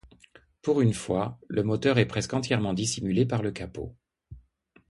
[0.63, 3.93] Pour une fois, le moteur est presque entièrement dissimulé par le capot.